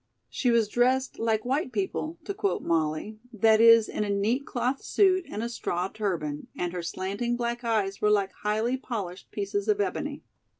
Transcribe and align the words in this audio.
She 0.31 0.49
was 0.49 0.67
dressed 0.67 1.19
"like 1.19 1.45
white 1.45 1.71
people," 1.71 2.17
to 2.23 2.33
quote 2.33 2.63
Molly, 2.63 3.19
that 3.31 3.61
is, 3.61 3.87
in 3.87 4.03
a 4.03 4.09
neat 4.09 4.47
cloth 4.47 4.81
suit 4.81 5.27
and 5.29 5.43
a 5.43 5.47
straw 5.47 5.89
turban, 5.89 6.47
and 6.57 6.73
her 6.73 6.81
slanting 6.81 7.37
black 7.37 7.63
eyes 7.63 8.01
were 8.01 8.09
like 8.09 8.31
highly 8.41 8.77
polished 8.77 9.29
pieces 9.29 9.67
of 9.67 9.79
ebony. 9.79 10.23